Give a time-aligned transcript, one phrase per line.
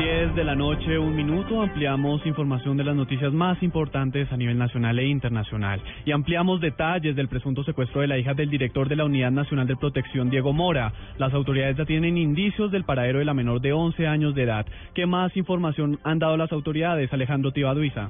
[0.00, 4.56] 10 de la noche, un minuto, ampliamos información de las noticias más importantes a nivel
[4.56, 8.96] nacional e internacional y ampliamos detalles del presunto secuestro de la hija del director de
[8.96, 10.90] la Unidad Nacional de Protección, Diego Mora.
[11.18, 14.64] Las autoridades ya tienen indicios del paradero de la menor de 11 años de edad.
[14.94, 18.08] ¿Qué más información han dado las autoridades, Alejandro Tibaduiza?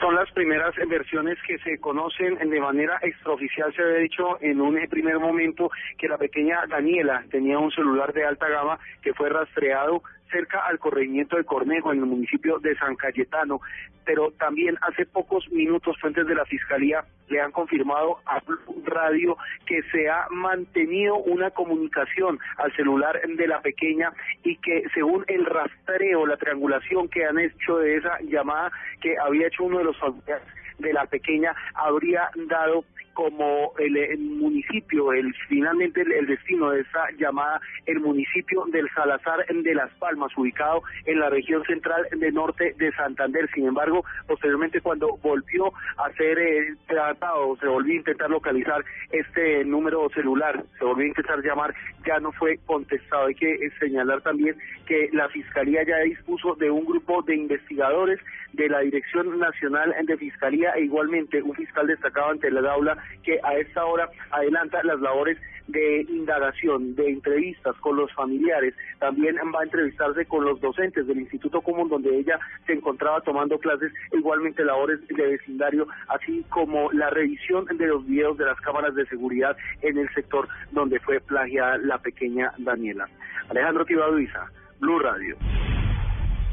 [0.00, 3.72] Son las primeras versiones que se conocen de manera extraoficial.
[3.74, 8.26] Se había dicho en un primer momento que la pequeña Daniela tenía un celular de
[8.26, 12.96] alta gama que fue rastreado cerca al corregimiento de Cornejo, en el municipio de San
[12.96, 13.60] Cayetano,
[14.04, 18.42] pero también hace pocos minutos fuentes de la Fiscalía le han confirmado a
[18.84, 25.24] Radio que se ha mantenido una comunicación al celular de la pequeña y que según
[25.28, 29.84] el rastreo, la triangulación que han hecho de esa llamada que había hecho uno de
[29.84, 30.46] los familiares
[30.78, 37.60] de la pequeña habría dado como el, municipio, el finalmente el, destino de esa llamada,
[37.86, 42.92] el municipio del Salazar de Las Palmas, ubicado en la región central de norte de
[42.92, 43.48] Santander.
[43.54, 49.64] Sin embargo, posteriormente cuando volvió a ser eh, tratado, se volvió a intentar localizar este
[49.64, 51.74] número celular, se volvió a intentar llamar,
[52.06, 53.26] ya no fue contestado.
[53.26, 58.20] Hay que eh, señalar también que la Fiscalía ya dispuso de un grupo de investigadores
[58.52, 63.38] de la Dirección Nacional de Fiscalía e igualmente un fiscal destacado ante la aula que
[63.42, 68.74] a esta hora adelanta las labores de indagación, de entrevistas con los familiares.
[68.98, 73.58] También va a entrevistarse con los docentes del Instituto Común donde ella se encontraba tomando
[73.58, 78.94] clases, igualmente labores de vecindario, así como la revisión de los videos de las cámaras
[78.94, 83.08] de seguridad en el sector donde fue plagiada la pequeña Daniela.
[83.48, 84.46] Alejandro Tibaduiza,
[84.80, 85.36] Blue Radio.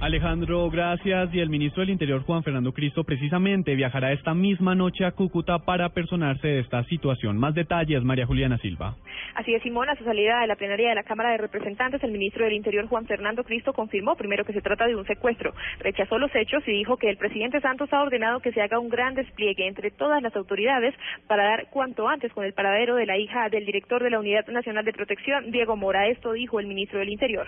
[0.02, 1.32] Alejandro, gracias.
[1.32, 5.60] Y el ministro del Interior, Juan Fernando Cristo, precisamente viajará esta misma noche a Cúcuta
[5.60, 7.38] para personarse de esta situación.
[7.38, 8.96] Más detalles, María Juliana Silva.
[9.36, 12.12] Así es, Simón, a su salida de la plenaria de la Cámara de Representantes, el
[12.12, 16.18] ministro del Interior, Juan Fernando Cristo, confirmó primero que se trata de un secuestro, rechazó
[16.18, 19.14] los hechos y dijo que el presidente Santos ha ordenado que se haga un gran
[19.14, 20.96] despliegue entre todas las autoridades
[21.28, 24.48] para dar cuanto antes con el paradero de la hija del director de la Unidad
[24.48, 26.08] Nacional de Protección, Diego Mora.
[26.08, 27.48] Esto dijo el ministro del Interior.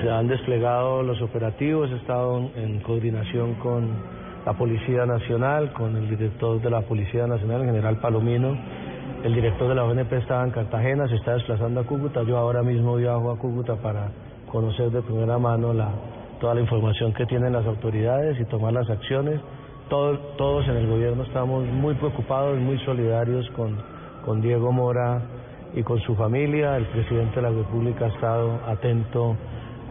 [0.00, 3.88] Se han desplegado los operativos, he estado en coordinación con
[4.46, 8.56] la Policía Nacional, con el director de la Policía Nacional, el general Palomino.
[9.24, 12.22] El director de la ONP estaba en Cartagena, se está desplazando a Cúcuta.
[12.22, 14.12] Yo ahora mismo viajo a Cúcuta para
[14.52, 15.74] conocer de primera mano
[16.38, 19.40] toda la información que tienen las autoridades y tomar las acciones.
[19.88, 23.76] Todos, todos en el gobierno estamos muy preocupados, muy solidarios con,
[24.24, 25.22] con Diego Mora
[25.74, 26.76] y con su familia.
[26.76, 29.36] El presidente de la República ha estado atento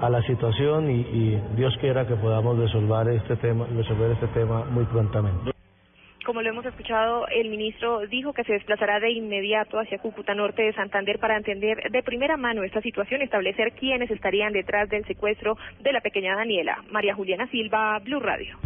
[0.01, 4.85] a la situación y, Dios quiera que podamos resolver este tema, resolver este tema muy
[4.85, 5.51] prontamente.
[6.25, 10.61] Como lo hemos escuchado, el ministro dijo que se desplazará de inmediato hacia Cúcuta Norte
[10.61, 15.57] de Santander para entender de primera mano esta situación, establecer quiénes estarían detrás del secuestro
[15.81, 16.83] de la pequeña Daniela.
[16.91, 18.57] María Juliana Silva, Blue Radio.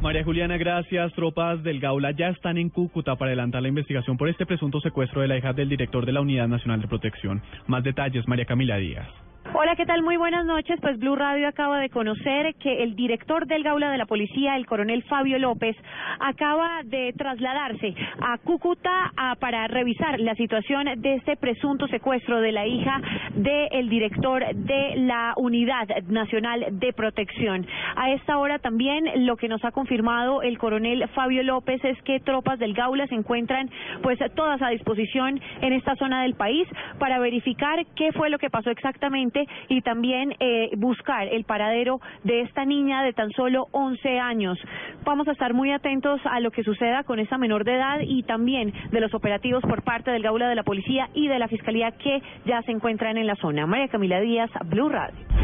[0.00, 1.12] María Juliana, gracias.
[1.14, 5.22] Tropas del Gaula ya están en Cúcuta para adelantar la investigación por este presunto secuestro
[5.22, 7.42] de la hija del director de la Unidad Nacional de Protección.
[7.66, 9.08] Más detalles, María Camila Díaz.
[9.54, 10.02] Hola, ¿qué tal?
[10.02, 10.78] Muy buenas noches.
[10.80, 14.66] Pues Blue Radio acaba de conocer que el director del Gaula de la Policía, el
[14.66, 15.74] coronel Fabio López,
[16.20, 22.66] acaba de trasladarse a Cúcuta para revisar la situación de este presunto secuestro de la
[22.66, 23.00] hija
[23.34, 27.66] del director de la Unidad Nacional de Protección.
[27.96, 32.20] A esta hora también lo que nos ha confirmado el coronel Fabio López es que
[32.20, 33.70] tropas del Gaula se encuentran
[34.02, 38.50] pues todas a disposición en esta zona del país para verificar qué fue lo que
[38.50, 39.37] pasó exactamente
[39.68, 44.58] y también eh, buscar el paradero de esta niña de tan solo 11 años.
[45.04, 48.22] Vamos a estar muy atentos a lo que suceda con esa menor de edad y
[48.22, 51.92] también de los operativos por parte del Gaula de la Policía y de la Fiscalía
[51.92, 53.66] que ya se encuentran en la zona.
[53.66, 55.37] María Camila Díaz, Blue Radio.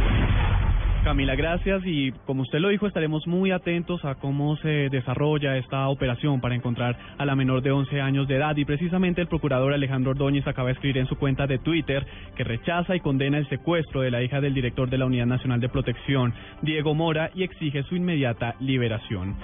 [1.05, 5.87] Camila, gracias y como usted lo dijo, estaremos muy atentos a cómo se desarrolla esta
[5.89, 9.75] operación para encontrar a la menor de 11 años de edad y precisamente el procurador
[9.75, 13.47] Alejandro Ordóñez acaba de escribir en su cuenta de Twitter que rechaza y condena el
[13.51, 17.43] secuestro de la hija del director de la Unidad Nacional de Protección, Diego Mora, y
[17.43, 19.37] exige su inmediata liberación.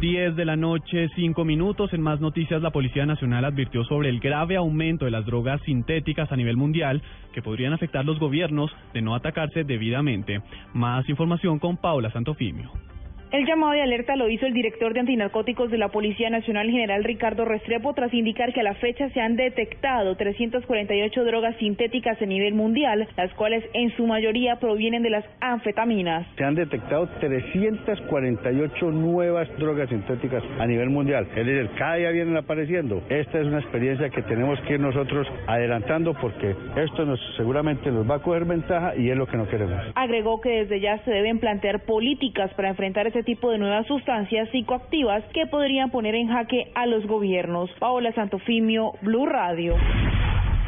[0.00, 1.92] 10 de la noche, 5 minutos.
[1.92, 6.32] En más noticias, la Policía Nacional advirtió sobre el grave aumento de las drogas sintéticas
[6.32, 7.02] a nivel mundial
[7.34, 10.40] que podrían afectar los gobiernos de no atacarse debidamente.
[10.72, 12.91] Más información con Paula Santofimio.
[13.32, 17.02] El llamado de alerta lo hizo el director de antinarcóticos de la Policía Nacional General
[17.02, 22.26] Ricardo Restrepo tras indicar que a la fecha se han detectado 348 drogas sintéticas a
[22.26, 26.26] nivel mundial, las cuales en su mayoría provienen de las anfetaminas.
[26.36, 31.26] Se han detectado 348 nuevas drogas sintéticas a nivel mundial.
[31.34, 33.02] Es decir, cada día vienen apareciendo.
[33.08, 38.08] Esta es una experiencia que tenemos que ir nosotros adelantando porque esto nos seguramente nos
[38.10, 39.80] va a coger ventaja y es lo que no queremos.
[39.94, 44.48] Agregó que desde ya se deben plantear políticas para enfrentar ese tipo de nuevas sustancias
[44.50, 47.70] psicoactivas que podrían poner en jaque a los gobiernos.
[47.78, 49.76] Paola Santofimio, Blue Radio.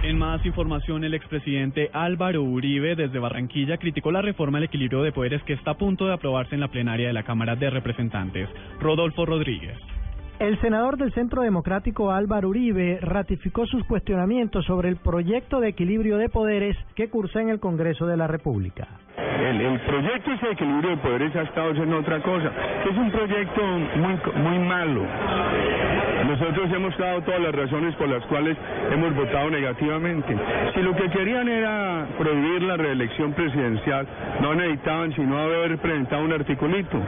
[0.03, 5.13] En más información, el expresidente Álvaro Uribe desde Barranquilla criticó la reforma al equilibrio de
[5.13, 8.49] poderes que está a punto de aprobarse en la plenaria de la Cámara de Representantes.
[8.81, 9.79] Rodolfo Rodríguez.
[10.39, 16.19] El senador del Centro Democrático Álvaro Uribe ratificó sus cuestionamientos sobre el proyecto de equilibrio
[16.19, 18.89] de poderes que cursa en el Congreso de la República.
[19.41, 22.51] El, el proyecto ese de equilibrio de poderes ha estado haciendo otra cosa.
[22.89, 23.63] Es un proyecto
[23.97, 25.07] muy, muy malo.
[26.27, 28.57] Nosotros hemos dado todas las razones por las cuales
[28.91, 30.37] hemos votado negativamente.
[30.75, 34.07] Si lo que querían era prohibir la reelección presidencial,
[34.41, 36.99] no necesitaban sino haber presentado un articulito.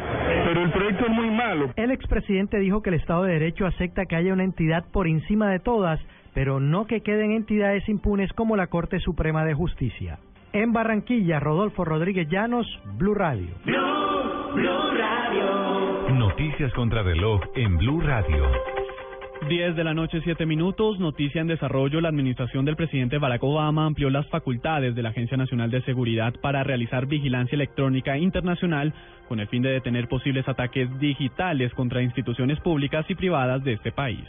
[0.44, 1.70] Pero el proyecto es muy malo.
[1.76, 5.48] El expresidente dijo que el Estado de Derecho acepta que haya una entidad por encima
[5.50, 5.98] de todas,
[6.34, 10.18] pero no que queden entidades impunes como la Corte Suprema de Justicia.
[10.56, 13.48] En Barranquilla, Rodolfo Rodríguez Llanos, Blue Radio.
[13.66, 16.14] Blue, Blue Radio.
[16.14, 18.42] Noticias contra reloj en Blue Radio.
[19.50, 20.98] 10 de la noche, 7 minutos.
[20.98, 22.00] Noticia en desarrollo.
[22.00, 26.32] La administración del presidente Barack Obama amplió las facultades de la Agencia Nacional de Seguridad
[26.40, 28.94] para realizar vigilancia electrónica internacional
[29.28, 33.92] con el fin de detener posibles ataques digitales contra instituciones públicas y privadas de este
[33.92, 34.24] país.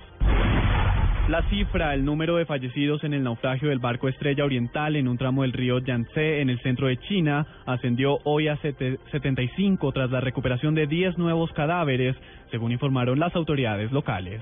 [1.28, 5.18] La cifra, el número de fallecidos en el naufragio del barco Estrella Oriental en un
[5.18, 10.22] tramo del río Yangtze en el centro de China ascendió hoy a 75 tras la
[10.22, 12.16] recuperación de 10 nuevos cadáveres,
[12.50, 14.42] según informaron las autoridades locales.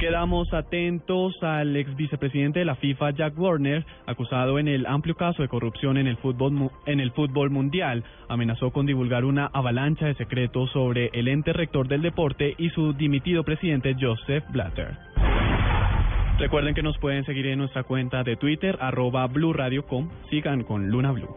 [0.00, 5.42] Quedamos atentos al ex vicepresidente de la FIFA, Jack Warner, acusado en el amplio caso
[5.42, 8.02] de corrupción en el fútbol, en el fútbol mundial.
[8.28, 12.92] Amenazó con divulgar una avalancha de secretos sobre el ente rector del deporte y su
[12.92, 14.96] dimitido presidente Joseph Blatter.
[16.38, 20.08] Recuerden que nos pueden seguir en nuestra cuenta de Twitter, arroba Blue Radio Com.
[20.30, 21.34] Sigan con Luna Blue.